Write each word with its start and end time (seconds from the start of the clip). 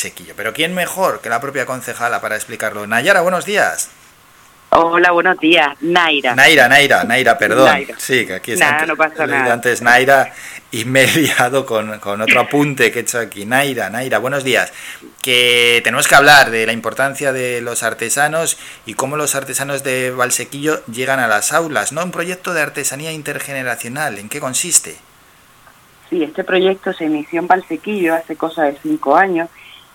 Sequillo. 0.00 0.34
Pero 0.36 0.52
¿quién 0.54 0.74
mejor 0.74 1.20
que 1.20 1.28
la 1.28 1.40
propia 1.40 1.66
concejala 1.66 2.20
para 2.20 2.34
explicarlo? 2.34 2.86
Nayara, 2.86 3.20
buenos 3.20 3.44
días. 3.44 3.90
Hola, 4.70 5.10
buenos 5.10 5.38
días. 5.38 5.76
Naira. 5.80 6.34
Naira, 6.34 6.68
Naira, 6.68 7.04
Naira, 7.04 7.36
perdón. 7.36 7.86
Sí, 7.98 8.24
que 8.24 8.34
aquí 8.34 8.52
está. 8.52 8.86
no 8.86 8.96
pasa 8.96 9.26
nada. 9.26 9.52
Antes 9.52 9.82
Naira 9.82 10.32
y 10.70 10.84
me 10.84 11.02
he 11.02 11.12
liado 11.12 11.66
con, 11.66 11.98
con, 11.98 12.20
otro 12.22 12.40
apunte 12.40 12.90
que 12.90 13.00
he 13.00 13.02
hecho 13.02 13.18
aquí. 13.18 13.44
Naira, 13.44 13.90
Naira, 13.90 14.18
buenos 14.18 14.42
días. 14.42 14.72
Que 15.20 15.80
tenemos 15.84 16.08
que 16.08 16.14
hablar 16.14 16.50
de 16.50 16.64
la 16.64 16.72
importancia 16.72 17.32
de 17.32 17.60
los 17.60 17.82
artesanos 17.82 18.58
y 18.86 18.94
cómo 18.94 19.16
los 19.16 19.34
artesanos 19.34 19.82
de 19.82 20.12
Valsequillo 20.12 20.82
llegan 20.86 21.18
a 21.18 21.26
las 21.26 21.52
aulas, 21.52 21.92
¿no? 21.92 22.02
Un 22.02 22.10
proyecto 22.10 22.54
de 22.54 22.62
artesanía 22.62 23.12
intergeneracional. 23.12 24.18
¿En 24.18 24.28
qué 24.28 24.40
consiste? 24.40 24.96
Sí, 26.08 26.22
este 26.22 26.42
proyecto 26.42 26.92
se 26.92 27.04
inició 27.04 27.40
en 27.40 27.48
Valsequillo 27.48 28.14
hace 28.14 28.36
cosa 28.36 28.62
de 28.62 28.78
cinco 28.82 29.16
años 29.16 29.48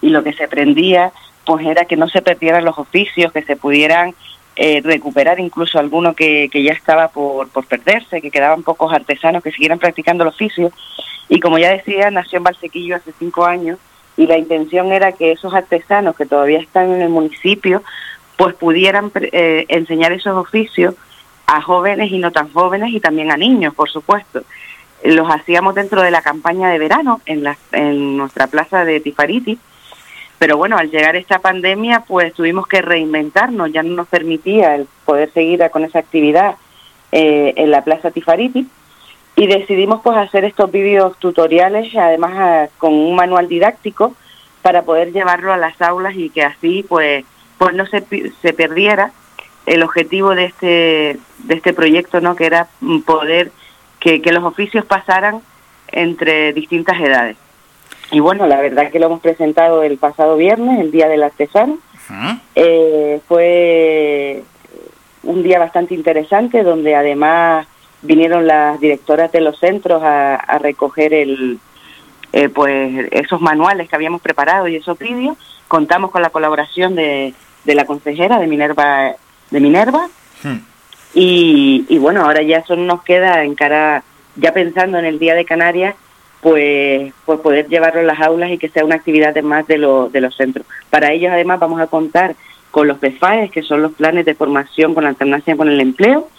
y 0.06 0.10
lo 0.10 0.24
que 0.24 0.34
se 0.34 0.44
aprendía 0.44 1.12
pues 1.46 1.66
era 1.66 1.86
que 1.86 1.98
no 1.98 2.08
se 2.08 2.22
perdieran 2.22 2.64
los 2.64 2.78
oficios, 2.78 3.32
que 3.32 3.42
se 3.42 3.56
pudieran 3.56 4.14
eh, 4.56 4.82
recuperar 4.84 5.40
incluso 5.40 5.80
alguno 5.80 6.14
que, 6.14 6.48
que 6.52 6.62
ya 6.62 6.74
estaba 6.74 7.08
por, 7.08 7.50
por, 7.50 7.66
perderse, 7.66 8.22
que 8.22 8.30
quedaban 8.30 8.62
pocos 8.62 8.94
artesanos 8.94 9.44
que 9.44 9.52
siguieran 9.52 9.80
practicando 9.80 10.24
el 10.24 10.30
oficio. 10.30 10.72
Y 11.28 11.40
como 11.40 11.58
ya 11.58 11.72
decía, 11.72 12.12
nació 12.12 12.38
en 12.38 12.44
Valsequillo 12.44 12.96
hace 12.96 13.14
cinco 13.18 13.46
años 13.46 13.80
y 14.16 14.28
la 14.28 14.38
intención 14.38 14.92
era 14.92 15.12
que 15.12 15.32
esos 15.32 15.54
artesanos 15.54 16.16
que 16.16 16.28
todavía 16.28 16.60
están 16.60 16.92
en 16.92 17.02
el 17.02 17.10
municipio 17.10 17.84
pues 18.38 18.54
pudieran 18.56 19.12
eh, 19.16 19.66
enseñar 19.70 20.12
esos 20.12 20.38
oficios 20.38 20.94
a 21.48 21.62
jóvenes 21.62 22.12
y 22.12 22.20
no 22.20 22.32
tan 22.32 22.52
jóvenes 22.54 22.94
y 22.94 23.00
también 23.00 23.32
a 23.32 23.38
niños, 23.38 23.74
por 23.74 23.90
supuesto. 23.90 24.44
Los 25.04 25.30
hacíamos 25.32 25.74
dentro 25.74 26.02
de 26.04 26.12
la 26.12 26.22
campaña 26.22 26.70
de 26.70 26.80
verano 26.80 27.22
en, 27.26 27.44
la, 27.44 27.58
en 27.72 28.18
nuestra 28.18 28.48
plaza 28.48 28.86
de 28.86 29.00
Tifariti 29.00 29.58
pero 30.46 30.58
bueno, 30.58 30.78
al 30.78 30.92
llegar 30.92 31.16
esta 31.16 31.40
pandemia, 31.40 32.04
pues 32.08 32.32
tuvimos 32.36 32.68
que 32.68 32.80
reinventarnos, 32.80 33.74
ya 33.74 33.82
no 33.82 33.96
nos 33.96 34.08
permitía 34.08 34.76
el 34.76 34.88
poder 35.04 35.32
seguir 35.32 35.68
con 35.72 35.84
esa 35.84 35.98
actividad 35.98 36.54
eh, 37.12 37.56
en 37.58 37.72
la 37.72 37.84
Plaza 37.84 38.12
Tifariti 38.12 38.68
y 39.36 39.48
decidimos 39.48 40.02
pues 40.04 40.16
hacer 40.18 40.46
estos 40.46 40.72
vídeos 40.72 41.18
tutoriales, 41.18 41.96
además 41.96 42.70
con 42.78 42.94
un 42.94 43.16
manual 43.16 43.48
didáctico 43.48 44.14
para 44.62 44.84
poder 44.84 45.14
llevarlo 45.14 45.52
a 45.52 45.58
las 45.58 45.82
aulas 45.82 46.14
y 46.16 46.30
que 46.30 46.44
así 46.44 46.86
pues 46.88 47.26
pues 47.58 47.74
no 47.74 47.88
se, 47.88 48.04
se 48.40 48.54
perdiera 48.54 49.14
el 49.66 49.82
objetivo 49.82 50.36
de 50.36 50.46
este 50.46 51.18
de 51.40 51.56
este 51.56 51.74
proyecto, 51.74 52.22
¿no? 52.22 52.36
Que 52.36 52.46
era 52.46 52.68
poder 53.08 53.52
que, 54.00 54.22
que 54.22 54.32
los 54.32 54.44
oficios 54.44 54.86
pasaran 54.86 55.42
entre 55.88 56.54
distintas 56.54 57.02
edades. 57.02 57.36
Y 58.12 58.20
bueno, 58.20 58.48
la 58.48 58.62
verdad 58.62 58.92
que 58.92 59.00
lo 59.00 59.08
hemos 59.08 59.22
presentado 59.22 59.84
el 59.84 59.98
pasado 59.98 60.38
viernes, 60.38 60.80
el 60.80 60.92
Día 60.92 61.08
del 61.08 61.24
Artesano. 61.24 61.80
Eh, 62.56 63.20
fue 63.28 64.44
un 65.24 65.42
día 65.42 65.58
bastante 65.60 65.96
interesante 65.96 66.64
donde 66.64 66.96
además 66.96 67.68
vinieron 68.04 68.46
las 68.46 68.80
directoras 68.80 69.32
de 69.32 69.42
los 69.42 69.60
centros 69.60 70.02
a, 70.04 70.60
recoger 70.60 71.14
el, 71.14 71.60
eh, 72.32 72.50
pues 72.50 73.08
esos 73.12 73.42
manuales 73.42 73.90
que 73.90 73.96
habíamos 73.96 74.22
preparado 74.22 74.68
y 74.68 74.76
esos 74.76 74.98
vídeos. 75.00 75.38
Contamos 75.68 76.12
con 76.12 76.22
la 76.22 76.30
colaboración 76.30 76.96
de, 76.96 77.34
de 77.64 77.76
la 77.76 77.86
consejera 77.86 78.40
de 78.40 78.48
Minerva, 78.48 79.14
de 79.52 79.60
Minerva. 79.60 80.08
Y, 81.14 81.86
y, 81.88 81.98
bueno, 81.98 82.24
ahora 82.24 82.42
ya 82.44 82.64
solo 82.66 82.84
nos 82.84 83.02
queda 83.04 83.44
en 83.44 83.56
cara, 83.56 84.04
ya 84.36 84.54
pensando 84.54 85.00
en 85.00 85.06
el 85.06 85.18
Día 85.18 85.34
de 85.34 85.46
Canarias, 85.46 85.96
pues, 86.46 87.12
pues 87.26 87.40
poder 87.40 87.68
llevarlo 87.70 88.02
a 88.02 88.04
las 88.04 88.22
aulas 88.22 88.52
y 88.52 88.60
que 88.60 88.70
sea 88.70 88.86
una 88.86 88.94
actividad 88.94 89.34
de 89.34 89.42
más 89.42 89.66
de, 89.66 89.80
de 90.12 90.22
los 90.22 90.36
centros. 90.38 90.68
Para 90.92 91.12
ellos 91.12 91.32
además 91.32 91.60
vamos 91.60 91.82
a 91.82 91.88
contar 91.88 92.36
con 92.70 92.88
los 92.88 93.00
PFAES, 93.00 93.50
que 93.50 93.64
son 93.64 93.82
los 93.82 93.94
planes 93.94 94.26
de 94.26 94.36
formación 94.36 94.94
con 94.94 95.08
alternancia 95.08 95.58
con 95.58 95.70
el 95.70 95.82
empleo, 95.82 96.30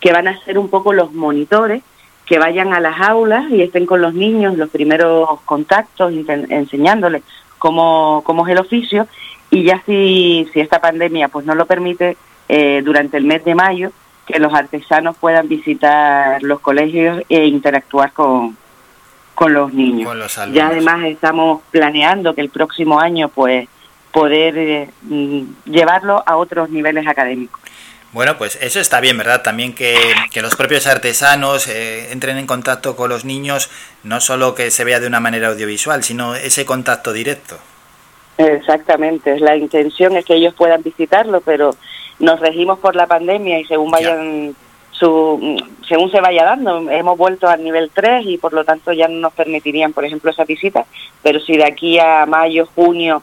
que 0.00 0.12
van 0.12 0.28
a 0.28 0.38
ser 0.40 0.58
un 0.58 0.68
poco 0.68 0.92
los 0.92 1.14
monitores 1.14 1.82
que 2.26 2.38
vayan 2.38 2.74
a 2.74 2.80
las 2.80 3.00
aulas 3.00 3.50
y 3.50 3.62
estén 3.62 3.86
con 3.86 4.02
los 4.02 4.12
niños 4.12 4.58
los 4.58 4.68
primeros 4.68 5.40
contactos, 5.46 6.12
enseñándoles 6.28 7.22
cómo, 7.56 8.20
cómo 8.26 8.46
es 8.46 8.52
el 8.52 8.58
oficio 8.58 9.08
y 9.50 9.62
ya 9.62 9.82
si, 9.86 10.46
si 10.52 10.60
esta 10.60 10.78
pandemia 10.78 11.28
pues 11.28 11.46
no 11.46 11.54
lo 11.54 11.64
permite, 11.64 12.18
eh, 12.50 12.82
durante 12.84 13.16
el 13.16 13.24
mes 13.24 13.42
de 13.46 13.54
mayo, 13.54 13.92
que 14.26 14.38
los 14.40 14.52
artesanos 14.52 15.16
puedan 15.16 15.48
visitar 15.48 16.42
los 16.42 16.60
colegios 16.60 17.22
e 17.30 17.46
interactuar 17.46 18.12
con, 18.12 18.58
con 19.38 19.54
los 19.54 19.72
niños. 19.72 20.36
ya 20.52 20.66
además 20.66 21.04
estamos 21.04 21.62
planeando 21.70 22.34
que 22.34 22.40
el 22.40 22.50
próximo 22.50 22.98
año 22.98 23.28
pues 23.28 23.68
poder 24.10 24.58
eh, 24.58 24.90
mm, 25.02 25.42
llevarlo 25.66 26.24
a 26.26 26.36
otros 26.36 26.70
niveles 26.70 27.06
académicos. 27.06 27.60
Bueno, 28.10 28.36
pues 28.36 28.58
eso 28.60 28.80
está 28.80 28.98
bien, 28.98 29.16
¿verdad? 29.16 29.42
También 29.42 29.76
que, 29.76 29.96
que 30.32 30.42
los 30.42 30.56
propios 30.56 30.88
artesanos 30.88 31.68
eh, 31.68 32.10
entren 32.10 32.36
en 32.36 32.48
contacto 32.48 32.96
con 32.96 33.10
los 33.10 33.24
niños, 33.24 33.70
no 34.02 34.20
solo 34.20 34.56
que 34.56 34.72
se 34.72 34.82
vea 34.82 34.98
de 34.98 35.06
una 35.06 35.20
manera 35.20 35.48
audiovisual, 35.48 36.02
sino 36.02 36.34
ese 36.34 36.66
contacto 36.66 37.12
directo. 37.12 37.58
Exactamente, 38.38 39.38
la 39.38 39.54
intención 39.54 40.16
es 40.16 40.24
que 40.24 40.34
ellos 40.34 40.54
puedan 40.54 40.82
visitarlo, 40.82 41.42
pero 41.42 41.76
nos 42.18 42.40
regimos 42.40 42.80
por 42.80 42.96
la 42.96 43.06
pandemia 43.06 43.60
y 43.60 43.64
según 43.66 43.92
vayan 43.92 44.56
su, 44.98 45.56
según 45.86 46.10
se 46.10 46.20
vaya 46.20 46.44
dando. 46.44 46.90
Hemos 46.90 47.16
vuelto 47.16 47.48
al 47.48 47.62
nivel 47.62 47.90
3 47.92 48.26
y 48.26 48.38
por 48.38 48.52
lo 48.52 48.64
tanto 48.64 48.92
ya 48.92 49.08
no 49.08 49.18
nos 49.18 49.32
permitirían, 49.32 49.92
por 49.92 50.04
ejemplo, 50.04 50.30
esa 50.30 50.44
visita, 50.44 50.84
pero 51.22 51.40
si 51.40 51.56
de 51.56 51.64
aquí 51.64 51.98
a 51.98 52.26
mayo, 52.26 52.68
junio, 52.74 53.22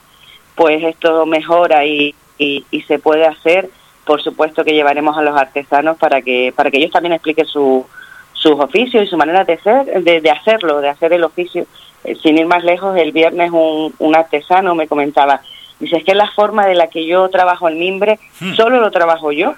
pues 0.56 0.84
esto 0.84 1.25
mejora 1.25 1.85
y, 1.85 2.16
y, 2.38 2.64
se 2.88 3.00
puede 3.00 3.25
hacer, 3.25 3.69
por 4.06 4.22
supuesto 4.22 4.64
que 4.64 4.74
llevaremos 4.74 5.18
a 5.18 5.22
los 5.22 5.35
artesanos 5.35 5.97
para 5.97 6.22
que, 6.22 6.53
para 6.56 6.72
que 6.72 6.78
ellos 6.78 6.91
también 6.91 7.14
expliquen 7.14 7.46
su, 7.46 7.85
sus 8.34 8.59
oficios 8.59 9.03
y 9.03 9.08
su 9.08 9.18
manera 9.18 9.44
de, 9.44 9.58
ser, 9.58 10.03
de, 10.03 10.22
de 10.22 10.31
hacerlo, 10.31 10.81
de 10.81 10.90
hacer 10.90 11.14
el 11.14 11.24
oficio. 11.24 11.66
Eh, 12.03 12.16
sin 12.22 12.38
ir 12.38 12.46
más 12.46 12.64
lejos, 12.64 12.96
el 12.97 13.12
viernes 13.12 13.52
un, 13.52 13.94
un 13.97 14.16
artesano 14.16 14.75
me 14.75 14.88
comentaba, 14.88 15.41
dice, 15.80 15.97
es 15.97 16.03
que 16.03 16.16
la 16.16 16.30
forma 16.31 16.66
de 16.68 16.75
la 16.75 16.88
que 16.88 17.06
yo 17.06 17.28
trabajo 17.30 17.68
el 17.68 17.75
mimbre, 17.75 18.19
hmm. 18.40 18.53
solo 18.53 18.80
lo 18.80 18.91
trabajo 18.91 19.31
yo 19.31 19.56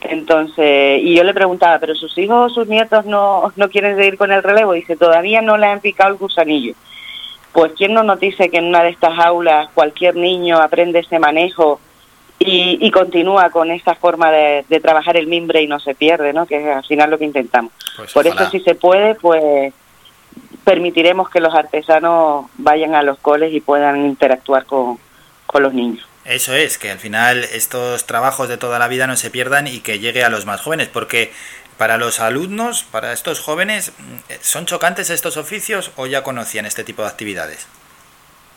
entonces, 0.00 1.00
y 1.02 1.14
yo 1.14 1.24
le 1.24 1.34
preguntaba, 1.34 1.78
¿pero 1.78 1.94
sus 1.94 2.16
hijos 2.18 2.52
o 2.52 2.54
sus 2.54 2.68
nietos 2.68 3.04
no, 3.04 3.52
no 3.56 3.68
quieren 3.68 3.96
seguir 3.96 4.16
con 4.16 4.32
el 4.32 4.42
relevo? 4.42 4.72
Dice, 4.72 4.96
todavía 4.96 5.42
no 5.42 5.56
le 5.56 5.66
han 5.66 5.80
picado 5.80 6.10
el 6.10 6.16
gusanillo. 6.16 6.74
Pues, 7.52 7.72
¿quién 7.76 7.94
no 7.94 8.02
nos 8.02 8.20
dice 8.20 8.50
que 8.50 8.58
en 8.58 8.66
una 8.66 8.82
de 8.82 8.90
estas 8.90 9.18
aulas 9.18 9.68
cualquier 9.74 10.16
niño 10.16 10.58
aprende 10.58 11.00
ese 11.00 11.18
manejo 11.18 11.80
y, 12.38 12.78
y 12.80 12.90
continúa 12.90 13.50
con 13.50 13.70
esa 13.70 13.94
forma 13.94 14.30
de, 14.30 14.64
de, 14.68 14.80
trabajar 14.80 15.16
el 15.16 15.26
mimbre 15.26 15.62
y 15.62 15.66
no 15.66 15.80
se 15.80 15.94
pierde, 15.94 16.32
¿no? 16.32 16.46
Que 16.46 16.60
es 16.60 16.76
al 16.76 16.84
final 16.84 17.10
lo 17.10 17.18
que 17.18 17.24
intentamos. 17.24 17.72
Pues 17.96 18.12
Por 18.12 18.26
eso, 18.26 18.48
si 18.50 18.60
se 18.60 18.76
puede, 18.76 19.16
pues 19.16 19.74
permitiremos 20.62 21.30
que 21.30 21.40
los 21.40 21.54
artesanos 21.54 22.46
vayan 22.58 22.94
a 22.94 23.02
los 23.02 23.18
coles 23.18 23.52
y 23.52 23.60
puedan 23.60 24.04
interactuar 24.06 24.66
con, 24.66 24.98
con 25.46 25.62
los 25.62 25.74
niños. 25.74 26.06
Eso 26.28 26.54
es, 26.54 26.76
que 26.76 26.90
al 26.90 26.98
final 26.98 27.42
estos 27.54 28.04
trabajos 28.04 28.50
de 28.50 28.58
toda 28.58 28.78
la 28.78 28.86
vida 28.86 29.06
no 29.06 29.16
se 29.16 29.30
pierdan 29.30 29.66
y 29.66 29.80
que 29.80 29.98
llegue 29.98 30.24
a 30.24 30.28
los 30.28 30.44
más 30.44 30.60
jóvenes, 30.60 30.88
porque 30.88 31.32
para 31.78 31.96
los 31.96 32.20
alumnos, 32.20 32.84
para 32.84 33.14
estos 33.14 33.40
jóvenes, 33.40 33.92
¿son 34.42 34.66
chocantes 34.66 35.08
estos 35.08 35.38
oficios 35.38 35.90
o 35.96 36.06
ya 36.06 36.22
conocían 36.22 36.66
este 36.66 36.84
tipo 36.84 37.00
de 37.00 37.08
actividades? 37.08 37.66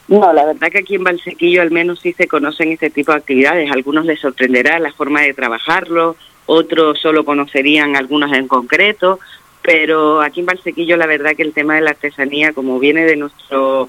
No, 0.09 0.33
la 0.33 0.47
verdad 0.47 0.69
que 0.69 0.79
aquí 0.79 0.95
en 0.95 1.05
Valsequillo 1.05 1.61
al 1.61 1.71
menos 1.71 2.01
sí 2.01 2.11
se 2.11 2.27
conocen 2.27 2.73
este 2.73 2.89
tipo 2.89 3.13
de 3.13 3.19
actividades. 3.19 3.71
algunos 3.71 4.05
les 4.05 4.19
sorprenderá 4.19 4.77
la 4.79 4.91
forma 4.91 5.21
de 5.21 5.33
trabajarlo, 5.33 6.17
otros 6.47 6.99
solo 6.99 7.23
conocerían 7.23 7.95
algunos 7.95 8.33
en 8.33 8.49
concreto, 8.49 9.21
pero 9.61 10.19
aquí 10.21 10.41
en 10.41 10.47
Valsequillo 10.47 10.97
la 10.97 11.07
verdad 11.07 11.37
que 11.37 11.43
el 11.43 11.53
tema 11.53 11.75
de 11.75 11.81
la 11.81 11.91
artesanía, 11.91 12.51
como 12.51 12.79
viene 12.79 13.05
de 13.05 13.15
nuestro 13.15 13.87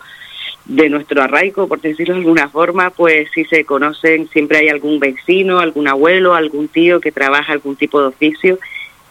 de 0.64 0.88
nuestro 0.88 1.22
arraigo, 1.22 1.66
por 1.66 1.80
decirlo 1.80 2.14
de 2.14 2.20
alguna 2.20 2.48
forma, 2.48 2.90
pues 2.90 3.28
si 3.34 3.44
se 3.44 3.64
conocen, 3.64 4.28
siempre 4.28 4.58
hay 4.58 4.68
algún 4.68 5.00
vecino, 5.00 5.58
algún 5.58 5.88
abuelo, 5.88 6.34
algún 6.34 6.68
tío 6.68 7.00
que 7.00 7.12
trabaja 7.12 7.52
algún 7.52 7.76
tipo 7.76 8.00
de 8.00 8.08
oficio 8.08 8.58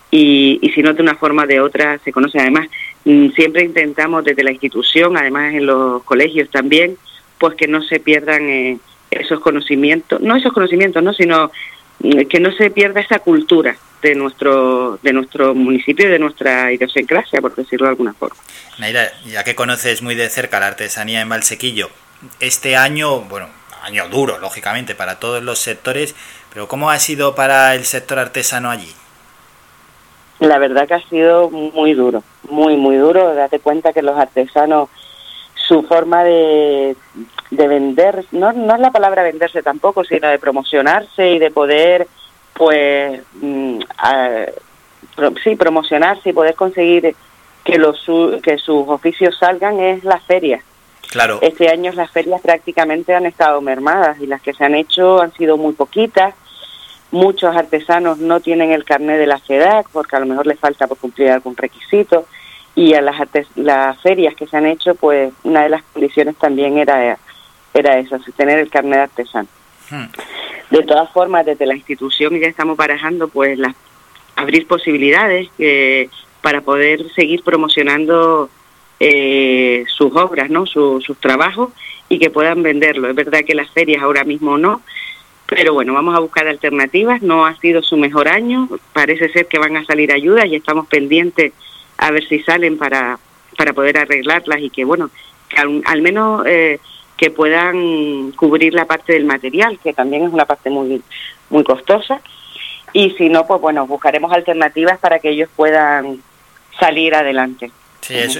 y, 0.09 0.59
y 0.61 0.69
si 0.71 0.81
no 0.81 0.93
de 0.93 1.01
una 1.01 1.15
forma 1.15 1.43
o 1.43 1.47
de 1.47 1.59
otra 1.59 1.99
se 1.99 2.11
conoce. 2.11 2.39
Además, 2.39 2.67
mm, 3.05 3.29
siempre 3.31 3.63
intentamos 3.63 4.23
desde 4.23 4.43
la 4.43 4.51
institución, 4.51 5.17
además 5.17 5.53
en 5.53 5.65
los 5.65 6.03
colegios 6.03 6.49
también, 6.49 6.95
pues 7.37 7.55
que 7.55 7.67
no 7.67 7.81
se 7.81 7.99
pierdan 7.99 8.49
eh, 8.49 8.77
esos 9.09 9.39
conocimientos, 9.39 10.21
no 10.21 10.35
esos 10.35 10.53
conocimientos, 10.53 11.03
no, 11.03 11.13
sino 11.13 11.51
mm, 11.99 12.21
que 12.29 12.39
no 12.39 12.51
se 12.53 12.69
pierda 12.71 13.01
esa 13.01 13.19
cultura 13.19 13.75
de 14.01 14.15
nuestro 14.15 14.97
de 15.01 15.13
nuestro 15.13 15.53
municipio 15.53 16.07
y 16.07 16.11
de 16.11 16.19
nuestra 16.19 16.71
idiosincrasia, 16.71 17.41
por 17.41 17.55
decirlo 17.55 17.85
de 17.85 17.91
alguna 17.91 18.13
forma. 18.13 18.35
Naira, 18.77 19.11
ya 19.25 19.43
que 19.43 19.55
conoces 19.55 20.01
muy 20.01 20.15
de 20.15 20.29
cerca 20.29 20.59
la 20.59 20.67
artesanía 20.67 21.21
en 21.21 21.29
Valsequillo, 21.29 21.89
este 22.39 22.75
año, 22.75 23.21
bueno, 23.21 23.47
año 23.83 24.07
duro, 24.09 24.37
lógicamente, 24.39 24.95
para 24.95 25.19
todos 25.19 25.43
los 25.43 25.59
sectores, 25.59 26.15
pero 26.53 26.67
¿cómo 26.67 26.89
ha 26.89 26.99
sido 26.99 27.35
para 27.35 27.75
el 27.75 27.85
sector 27.85 28.19
artesano 28.19 28.69
allí? 28.69 28.93
La 30.39 30.57
verdad 30.57 30.87
que 30.87 30.95
ha 30.95 31.09
sido 31.09 31.49
muy 31.49 31.93
duro, 31.93 32.23
muy, 32.49 32.75
muy 32.75 32.95
duro. 32.97 33.35
Date 33.35 33.59
cuenta 33.59 33.93
que 33.93 34.01
los 34.01 34.17
artesanos 34.17 34.89
su 35.53 35.83
forma 35.83 36.23
de, 36.23 36.95
de 37.51 37.67
vender, 37.67 38.25
no, 38.31 38.51
no 38.51 38.75
es 38.75 38.81
la 38.81 38.91
palabra 38.91 39.23
venderse 39.23 39.61
tampoco, 39.61 40.03
sino 40.03 40.27
de 40.27 40.39
promocionarse 40.39 41.31
y 41.31 41.39
de 41.39 41.51
poder, 41.51 42.07
pues, 42.53 43.21
mm, 43.41 43.79
sí, 45.43 45.55
promocionarse 45.55 46.29
y 46.29 46.33
poder 46.33 46.55
conseguir 46.55 47.15
que, 47.63 47.77
los, 47.77 48.03
que 48.43 48.57
sus 48.57 48.87
oficios 48.87 49.37
salgan 49.37 49.79
es 49.79 50.03
las 50.03 50.23
ferias. 50.23 50.63
Claro. 51.09 51.39
Este 51.41 51.69
año 51.69 51.91
las 51.91 52.09
ferias 52.11 52.41
prácticamente 52.41 53.13
han 53.13 53.25
estado 53.25 53.59
mermadas 53.61 54.19
y 54.19 54.27
las 54.27 54.41
que 54.41 54.53
se 54.53 54.63
han 54.63 54.75
hecho 54.75 55.21
han 55.21 55.33
sido 55.33 55.57
muy 55.57 55.73
poquitas. 55.73 56.33
Muchos 57.11 57.53
artesanos 57.55 58.19
no 58.19 58.39
tienen 58.39 58.71
el 58.71 58.85
carnet 58.85 59.19
de 59.19 59.27
la 59.27 59.37
FEDAC 59.37 59.89
porque 59.91 60.15
a 60.15 60.21
lo 60.21 60.25
mejor 60.25 60.47
les 60.47 60.57
falta 60.57 60.87
por 60.87 60.97
cumplir 60.97 61.29
algún 61.29 61.57
requisito 61.57 62.25
y 62.75 62.93
a 62.93 63.01
las, 63.01 63.17
las 63.55 63.99
ferias 63.99 64.35
que 64.35 64.47
se 64.47 64.55
han 64.55 64.65
hecho, 64.65 64.95
pues 64.95 65.33
una 65.43 65.63
de 65.63 65.69
las 65.69 65.83
condiciones 65.83 66.37
también 66.37 66.77
era, 66.77 67.17
era 67.73 67.97
eso, 67.97 68.17
tener 68.37 68.59
el 68.59 68.69
carnet 68.69 68.97
de 68.97 69.03
artesano. 69.03 69.47
Hmm. 69.89 70.05
De 70.71 70.83
todas 70.83 71.11
formas, 71.11 71.45
desde 71.45 71.65
la 71.65 71.75
institución 71.75 72.39
ya 72.39 72.47
estamos 72.47 72.77
barajando 72.77 73.27
pues 73.27 73.59
las, 73.59 73.75
abrir 74.35 74.67
posibilidades 74.67 75.49
eh, 75.59 76.09
para 76.41 76.61
poder 76.61 77.11
seguir 77.13 77.43
promocionando 77.43 78.49
eh, 78.99 79.83
sus 79.87 80.15
obras, 80.15 80.49
¿no? 80.49 80.65
sus 80.65 81.17
trabajos 81.19 81.71
y 82.07 82.19
que 82.19 82.29
puedan 82.29 82.63
venderlo. 82.63 83.09
Es 83.09 83.15
verdad 83.15 83.41
que 83.45 83.55
las 83.55 83.69
ferias 83.71 84.01
ahora 84.01 84.23
mismo 84.23 84.57
no, 84.57 84.81
pero 85.45 85.73
bueno, 85.73 85.93
vamos 85.93 86.15
a 86.15 86.19
buscar 86.19 86.47
alternativas. 86.47 87.21
No 87.21 87.45
ha 87.45 87.57
sido 87.59 87.83
su 87.83 87.97
mejor 87.97 88.29
año, 88.29 88.69
parece 88.93 89.29
ser 89.29 89.47
que 89.47 89.59
van 89.59 89.75
a 89.75 89.85
salir 89.85 90.11
ayudas 90.11 90.45
y 90.45 90.55
estamos 90.55 90.87
pendientes 90.87 91.51
a 91.97 92.11
ver 92.11 92.27
si 92.27 92.39
salen 92.39 92.77
para, 92.77 93.19
para 93.57 93.73
poder 93.73 93.97
arreglarlas 93.97 94.61
y 94.61 94.69
que, 94.69 94.85
bueno, 94.85 95.09
que 95.49 95.57
al, 95.57 96.01
menos 96.01 96.45
eh, 96.47 96.79
que 97.21 97.29
puedan 97.29 98.31
cubrir 98.31 98.73
la 98.73 98.85
parte 98.85 99.13
del 99.13 99.25
material, 99.25 99.77
que 99.83 99.93
también 99.93 100.25
es 100.25 100.33
una 100.33 100.45
parte 100.45 100.71
muy, 100.71 101.03
muy 101.51 101.63
costosa. 101.63 102.19
Y 102.93 103.11
si 103.11 103.29
no, 103.29 103.45
pues 103.45 103.61
bueno, 103.61 103.85
buscaremos 103.85 104.33
alternativas 104.33 104.97
para 104.97 105.19
que 105.19 105.29
ellos 105.29 105.47
puedan 105.55 106.19
salir 106.79 107.13
adelante. 107.13 107.71
Sí, 108.01 108.17
en, 108.17 108.31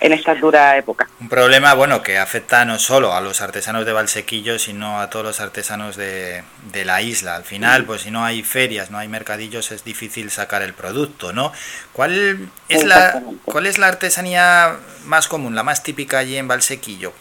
en, 0.00 0.12
esta 0.12 0.34
dura 0.34 0.76
época. 0.76 1.08
Un 1.20 1.28
problema, 1.28 1.74
bueno, 1.74 2.02
que 2.02 2.18
afecta 2.18 2.64
no 2.64 2.80
solo 2.80 3.12
a 3.12 3.20
los 3.20 3.40
artesanos 3.40 3.86
de 3.86 3.92
Valsequillo, 3.92 4.58
sino 4.58 5.00
a 5.00 5.08
todos 5.08 5.24
los 5.24 5.38
artesanos 5.38 5.94
de, 5.94 6.42
de 6.72 6.84
la 6.84 7.00
isla. 7.02 7.36
Al 7.36 7.44
final, 7.44 7.84
pues 7.84 8.02
si 8.02 8.10
no 8.10 8.24
hay 8.24 8.42
ferias, 8.42 8.90
no 8.90 8.98
hay 8.98 9.06
mercadillos, 9.06 9.70
es 9.70 9.84
difícil 9.84 10.32
sacar 10.32 10.62
el 10.62 10.74
producto, 10.74 11.32
¿no? 11.32 11.52
¿Cuál 11.92 12.50
es, 12.68 12.84
la, 12.84 13.22
¿cuál 13.44 13.66
es 13.66 13.78
la 13.78 13.86
artesanía 13.86 14.76
más 15.04 15.28
común, 15.28 15.54
la 15.54 15.62
más 15.62 15.84
típica 15.84 16.18
allí 16.18 16.36
en 16.36 16.48
Valsequillo? 16.48 17.12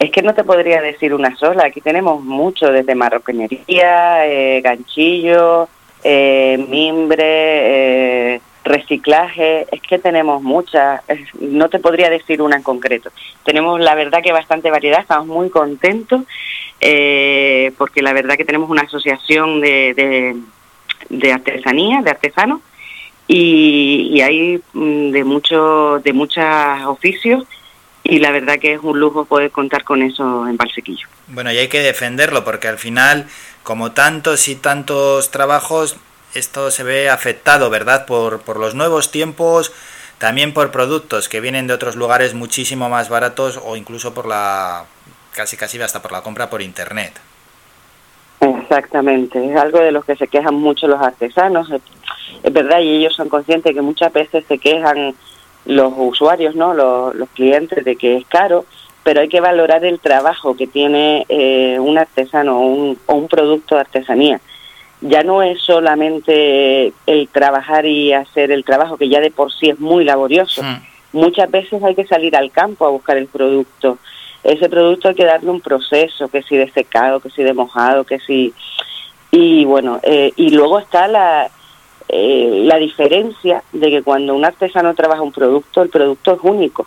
Es 0.00 0.10
que 0.10 0.22
no 0.22 0.34
te 0.34 0.44
podría 0.44 0.80
decir 0.80 1.12
una 1.12 1.36
sola. 1.36 1.66
Aquí 1.66 1.82
tenemos 1.82 2.24
mucho, 2.24 2.72
desde 2.72 2.94
marroquinería, 2.94 4.26
eh, 4.26 4.62
ganchillo, 4.62 5.68
eh, 6.02 6.56
mimbre, 6.70 8.36
eh, 8.36 8.40
reciclaje, 8.64 9.66
es 9.70 9.82
que 9.82 9.98
tenemos 9.98 10.42
muchas, 10.42 11.02
no 11.38 11.68
te 11.68 11.78
podría 11.80 12.08
decir 12.08 12.40
una 12.40 12.56
en 12.56 12.62
concreto. 12.62 13.10
Tenemos 13.44 13.78
la 13.78 13.94
verdad 13.94 14.22
que 14.22 14.32
bastante 14.32 14.70
variedad, 14.70 15.00
estamos 15.00 15.26
muy 15.26 15.50
contentos 15.50 16.22
porque 17.76 18.00
la 18.00 18.14
verdad 18.14 18.38
que 18.38 18.46
tenemos 18.46 18.70
una 18.70 18.82
asociación 18.82 19.60
de, 19.60 20.34
de, 21.10 21.32
artesanía, 21.32 22.00
de 22.00 22.10
artesanos 22.10 22.62
y, 23.28 24.18
hay 24.22 24.62
mm, 24.72 25.10
de 25.10 25.24
muchos 25.24 26.02
de 26.02 26.12
muchos 26.14 26.44
oficios 26.86 27.44
y 28.10 28.18
la 28.18 28.32
verdad 28.32 28.58
que 28.58 28.74
es 28.74 28.80
un 28.82 28.98
lujo 28.98 29.24
poder 29.24 29.52
contar 29.52 29.84
con 29.84 30.02
eso 30.02 30.46
en 30.48 30.56
Valsequillo. 30.56 31.06
Bueno, 31.28 31.52
y 31.52 31.58
hay 31.58 31.68
que 31.68 31.78
defenderlo 31.78 32.44
porque 32.44 32.66
al 32.66 32.76
final, 32.76 33.26
como 33.62 33.92
tantos 33.92 34.48
y 34.48 34.56
tantos 34.56 35.30
trabajos, 35.30 35.96
esto 36.34 36.72
se 36.72 36.82
ve 36.82 37.08
afectado, 37.08 37.70
¿verdad? 37.70 38.06
Por, 38.06 38.40
por 38.40 38.58
los 38.58 38.74
nuevos 38.74 39.12
tiempos, 39.12 39.72
también 40.18 40.52
por 40.52 40.72
productos 40.72 41.28
que 41.28 41.40
vienen 41.40 41.68
de 41.68 41.74
otros 41.74 41.94
lugares 41.94 42.34
muchísimo 42.34 42.88
más 42.88 43.08
baratos 43.08 43.60
o 43.64 43.76
incluso 43.76 44.12
por 44.12 44.26
la, 44.26 44.86
casi 45.32 45.56
casi 45.56 45.80
hasta 45.80 46.02
por 46.02 46.10
la 46.10 46.22
compra 46.22 46.50
por 46.50 46.62
internet. 46.62 47.12
Exactamente, 48.40 49.52
es 49.52 49.56
algo 49.56 49.78
de 49.78 49.92
lo 49.92 50.02
que 50.02 50.16
se 50.16 50.26
quejan 50.26 50.56
mucho 50.56 50.88
los 50.88 51.00
artesanos, 51.00 51.70
es 52.42 52.52
verdad, 52.52 52.80
y 52.80 52.96
ellos 52.96 53.14
son 53.14 53.28
conscientes 53.28 53.72
que 53.72 53.82
muchas 53.82 54.12
veces 54.12 54.44
se 54.48 54.58
quejan 54.58 55.14
los 55.64 55.92
usuarios, 55.96 56.54
¿no? 56.54 56.74
los, 56.74 57.14
los 57.14 57.28
clientes 57.30 57.84
de 57.84 57.96
que 57.96 58.16
es 58.16 58.26
caro, 58.26 58.64
pero 59.02 59.20
hay 59.20 59.28
que 59.28 59.40
valorar 59.40 59.84
el 59.84 59.98
trabajo 59.98 60.56
que 60.56 60.66
tiene 60.66 61.24
eh, 61.28 61.78
un 61.80 61.98
artesano 61.98 62.60
un, 62.60 62.98
o 63.06 63.14
un 63.14 63.28
producto 63.28 63.74
de 63.74 63.80
artesanía 63.82 64.40
ya 65.00 65.22
no 65.22 65.42
es 65.42 65.60
solamente 65.62 66.92
el 67.06 67.28
trabajar 67.28 67.86
y 67.86 68.12
hacer 68.12 68.50
el 68.50 68.64
trabajo, 68.64 68.96
que 68.96 69.08
ya 69.08 69.20
de 69.20 69.30
por 69.30 69.52
sí 69.52 69.70
es 69.70 69.80
muy 69.80 70.04
laborioso. 70.04 70.62
Muchas 71.12 71.50
veces 71.50 71.82
hay 71.82 71.94
que 71.94 72.06
salir 72.06 72.36
al 72.36 72.50
campo 72.50 72.86
a 72.86 72.90
buscar 72.90 73.16
el 73.16 73.26
producto. 73.26 73.98
Ese 74.44 74.68
producto 74.68 75.08
hay 75.08 75.14
que 75.14 75.24
darle 75.24 75.50
un 75.50 75.60
proceso, 75.60 76.28
que 76.28 76.42
si 76.42 76.56
de 76.56 76.70
secado, 76.70 77.20
que 77.20 77.30
si 77.30 77.42
de 77.42 77.54
mojado, 77.54 78.04
que 78.04 78.20
si... 78.20 78.52
Y 79.30 79.64
bueno, 79.64 80.00
eh, 80.02 80.32
y 80.36 80.50
luego 80.50 80.78
está 80.78 81.08
la, 81.08 81.50
eh, 82.12 82.62
la 82.64 82.76
diferencia 82.76 83.62
de 83.72 83.90
que 83.90 84.02
cuando 84.02 84.34
un 84.34 84.44
artesano 84.44 84.94
trabaja 84.94 85.22
un 85.22 85.32
producto, 85.32 85.82
el 85.82 85.90
producto 85.90 86.32
es 86.32 86.40
único. 86.42 86.86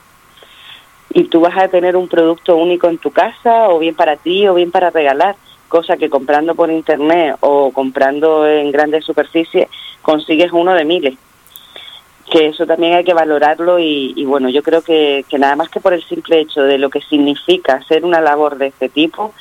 Y 1.14 1.26
tú 1.26 1.40
vas 1.40 1.58
a 1.58 1.68
tener 1.68 1.96
un 1.96 2.08
producto 2.08 2.56
único 2.58 2.88
en 2.90 2.98
tu 2.98 3.12
casa, 3.12 3.70
o 3.70 3.80
bien 3.80 3.96
para 3.96 4.18
ti, 4.18 4.48
o 4.48 4.56
bien 4.56 4.72
para 4.72 4.90
regalar 4.90 5.36
cosa 5.74 5.98
que 5.98 6.08
comprando 6.08 6.54
por 6.54 6.70
internet 6.70 7.36
o 7.40 7.72
comprando 7.72 8.48
en 8.48 8.72
grandes 8.72 9.04
superficies 9.06 9.68
consigues 10.04 10.52
uno 10.52 10.76
de 10.76 10.86
miles. 10.86 11.16
Que 12.30 12.48
eso 12.48 12.68
también 12.68 12.94
hay 12.94 13.04
que 13.04 13.16
valorarlo 13.16 13.80
y, 13.80 14.24
bueno, 14.26 14.50
yo 14.50 14.62
creo 14.62 14.84
que, 14.84 15.26
nada 15.40 15.56
más 15.56 15.70
que 15.70 15.80
por 15.80 15.94
el 15.94 16.04
simple 16.04 16.42
hecho 16.42 16.62
de 16.62 16.78
lo 16.78 16.92
que 16.92 17.02
significa 17.02 17.74
hacer 17.74 18.06
una 18.06 18.22
labor 18.22 18.58
de 18.58 18.68
este 18.68 18.88
tipo, 18.88 19.34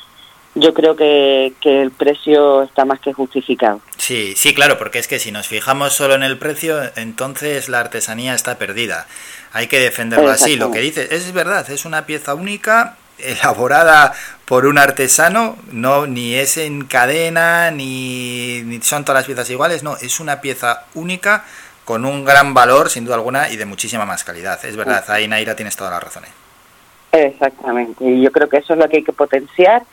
yo 0.55 0.73
creo 0.73 0.95
que, 0.95 1.53
que, 1.59 1.81
el 1.81 1.91
precio 1.91 2.63
está 2.63 2.85
más 2.85 2.99
que 2.99 3.13
justificado. 3.13 3.81
Sí, 3.97 4.33
sí, 4.35 4.53
claro, 4.53 4.77
porque 4.77 4.99
es 4.99 5.07
que 5.07 5.19
si 5.19 5.31
nos 5.31 5.47
fijamos 5.47 5.93
solo 5.93 6.13
en 6.13 6.23
el 6.23 6.37
precio, 6.37 6.79
entonces 6.95 7.69
la 7.69 7.79
artesanía 7.79 8.35
está 8.35 8.57
perdida. 8.57 9.07
Hay 9.51 9.67
que 9.67 9.79
defenderlo 9.79 10.29
así. 10.29 10.55
Lo 10.55 10.71
que 10.71 10.79
dice 10.79 11.07
es 11.11 11.31
verdad, 11.33 11.69
es 11.69 11.85
una 11.85 12.05
pieza 12.05 12.35
única 12.35 12.97
elaborada 13.17 14.13
por 14.45 14.65
un 14.65 14.77
artesano, 14.77 15.57
no 15.71 16.05
ni 16.05 16.35
es 16.35 16.57
en 16.57 16.85
cadena, 16.85 17.71
ni, 17.71 18.61
ni, 18.63 18.81
son 18.81 19.05
todas 19.05 19.21
las 19.21 19.25
piezas 19.25 19.49
iguales, 19.49 19.81
no, 19.83 19.97
es 19.97 20.19
una 20.19 20.41
pieza 20.41 20.85
única 20.93 21.45
con 21.85 22.05
un 22.05 22.23
gran 22.23 22.53
valor, 22.53 22.89
sin 22.89 23.05
duda 23.05 23.15
alguna, 23.15 23.49
y 23.49 23.57
de 23.57 23.65
muchísima 23.65 24.05
más 24.05 24.23
calidad. 24.23 24.63
Es 24.63 24.75
verdad, 24.75 25.03
ahí 25.09 25.27
Naira 25.27 25.55
tienes 25.55 25.75
toda 25.75 25.89
la 25.89 25.99
razón. 25.99 26.23
¿eh? 26.25 27.25
Exactamente, 27.33 28.05
y 28.05 28.21
yo 28.21 28.31
creo 28.31 28.47
que 28.47 28.57
eso 28.57 28.73
es 28.73 28.79
lo 28.79 28.87
que 28.87 28.97
hay 28.97 29.03
que 29.03 29.13
potenciar 29.13 29.83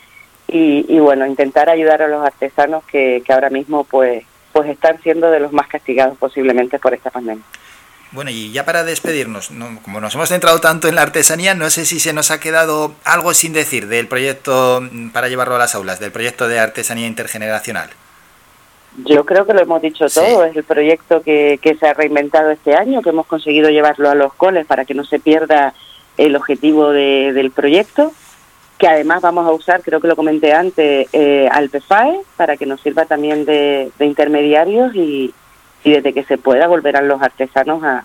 y, 0.51 0.85
y 0.87 0.99
bueno, 0.99 1.25
intentar 1.25 1.69
ayudar 1.69 2.01
a 2.01 2.07
los 2.07 2.23
artesanos 2.23 2.83
que, 2.85 3.23
que 3.25 3.33
ahora 3.33 3.49
mismo 3.49 3.85
pues, 3.85 4.23
pues 4.51 4.69
están 4.69 5.01
siendo 5.01 5.31
de 5.31 5.39
los 5.39 5.53
más 5.53 5.67
castigados 5.67 6.17
posiblemente 6.17 6.77
por 6.77 6.93
esta 6.93 7.09
pandemia. 7.09 7.43
Bueno, 8.11 8.29
y 8.29 8.51
ya 8.51 8.65
para 8.65 8.83
despedirnos, 8.83 9.51
como 9.83 10.01
nos 10.01 10.13
hemos 10.15 10.27
centrado 10.27 10.59
tanto 10.59 10.89
en 10.89 10.95
la 10.95 11.01
artesanía, 11.01 11.55
no 11.55 11.69
sé 11.69 11.85
si 11.85 12.01
se 12.01 12.11
nos 12.11 12.29
ha 12.29 12.41
quedado 12.41 12.93
algo 13.05 13.33
sin 13.33 13.53
decir 13.53 13.87
del 13.87 14.07
proyecto 14.07 14.81
mm, 14.81 15.11
para 15.11 15.29
llevarlo 15.29 15.55
a 15.55 15.59
las 15.59 15.75
aulas, 15.75 16.01
del 16.01 16.11
proyecto 16.11 16.49
de 16.49 16.59
artesanía 16.59 17.07
intergeneracional. 17.07 17.89
Yo 19.05 19.25
creo 19.25 19.45
que 19.45 19.53
lo 19.53 19.61
hemos 19.61 19.81
dicho 19.81 20.07
todo, 20.09 20.43
es 20.43 20.53
el 20.57 20.65
proyecto 20.65 21.21
que, 21.21 21.57
que 21.61 21.75
se 21.75 21.87
ha 21.87 21.93
reinventado 21.93 22.51
este 22.51 22.75
año, 22.75 23.01
que 23.01 23.11
hemos 23.11 23.25
conseguido 23.25 23.69
llevarlo 23.69 24.09
a 24.09 24.15
los 24.15 24.33
coles 24.33 24.65
para 24.65 24.83
que 24.83 24.93
no 24.93 25.05
se 25.05 25.17
pierda 25.17 25.73
el 26.17 26.35
objetivo 26.35 26.89
de, 26.89 27.31
del 27.31 27.51
proyecto, 27.51 28.11
que 28.81 28.87
además 28.87 29.21
vamos 29.21 29.45
a 29.47 29.51
usar, 29.51 29.83
creo 29.83 30.01
que 30.01 30.07
lo 30.07 30.15
comenté 30.15 30.53
antes, 30.53 31.07
eh, 31.13 31.47
al 31.51 31.69
PFAE 31.69 32.21
para 32.35 32.57
que 32.57 32.65
nos 32.65 32.81
sirva 32.81 33.05
también 33.05 33.45
de, 33.45 33.91
intermediarios 33.99 34.95
y, 34.95 35.31
y 35.83 35.91
desde 35.91 36.13
que 36.13 36.23
se 36.23 36.39
pueda 36.39 36.65
volverán 36.65 37.07
los 37.07 37.21
artesanos 37.21 37.83
a, 37.83 38.03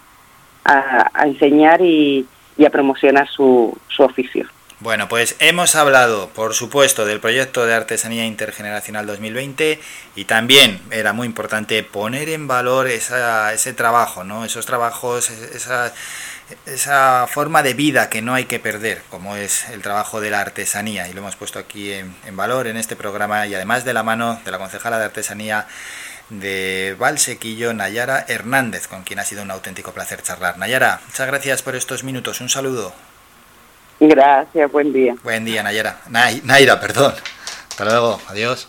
a, 0.64 1.26
enseñar 1.26 1.80
y, 1.80 2.26
y, 2.58 2.64
a 2.66 2.68
promocionar 2.68 3.26
su, 3.26 3.74
su 3.88 4.02
oficio. 4.02 4.46
Bueno, 4.80 5.08
pues 5.08 5.36
hemos 5.38 5.76
hablado, 5.76 6.28
por 6.28 6.52
supuesto, 6.52 7.06
del 7.06 7.20
proyecto 7.20 7.64
de 7.64 7.72
Artesanía 7.72 8.26
Intergeneracional 8.26 9.06
2020 9.06 9.80
y 10.14 10.24
también 10.26 10.82
era 10.90 11.14
muy 11.14 11.26
importante 11.26 11.82
poner 11.84 12.28
en 12.28 12.46
valor 12.46 12.86
esa, 12.86 13.54
ese 13.54 13.72
trabajo, 13.72 14.24
¿no? 14.24 14.44
esos 14.44 14.66
trabajos, 14.66 15.30
esa, 15.30 15.94
esa 16.66 17.26
forma 17.26 17.62
de 17.62 17.74
vida 17.74 18.08
que 18.08 18.22
no 18.22 18.34
hay 18.34 18.44
que 18.44 18.60
perder, 18.60 19.02
como 19.10 19.36
es 19.36 19.68
el 19.70 19.82
trabajo 19.82 20.20
de 20.20 20.30
la 20.30 20.40
artesanía. 20.40 21.08
Y 21.08 21.12
lo 21.12 21.20
hemos 21.20 21.36
puesto 21.36 21.58
aquí 21.58 21.92
en, 21.92 22.14
en 22.24 22.36
valor 22.36 22.66
en 22.66 22.76
este 22.76 22.96
programa 22.96 23.46
y 23.46 23.54
además 23.54 23.84
de 23.84 23.94
la 23.94 24.02
mano 24.02 24.40
de 24.44 24.50
la 24.50 24.58
concejala 24.58 24.98
de 24.98 25.04
Artesanía 25.04 25.66
de 26.28 26.96
Valsequillo, 26.98 27.72
Nayara 27.72 28.24
Hernández, 28.28 28.88
con 28.88 29.02
quien 29.02 29.18
ha 29.18 29.24
sido 29.24 29.42
un 29.42 29.50
auténtico 29.50 29.92
placer 29.92 30.22
charlar. 30.22 30.58
Nayara, 30.58 31.00
muchas 31.06 31.26
gracias 31.26 31.62
por 31.62 31.76
estos 31.76 32.04
minutos. 32.04 32.40
Un 32.40 32.48
saludo. 32.48 32.92
Gracias, 34.00 34.70
buen 34.70 34.92
día. 34.92 35.14
Buen 35.22 35.44
día, 35.44 35.62
Nayara. 35.62 36.00
Naira, 36.08 36.80
perdón. 36.80 37.14
Hasta 37.70 37.84
luego, 37.84 38.20
adiós. 38.28 38.68